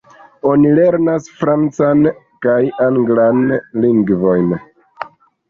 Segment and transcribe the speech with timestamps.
[0.51, 2.01] Oni lernas francan
[2.47, 2.57] kaj
[2.87, 3.45] anglan
[3.85, 4.59] lingvojn.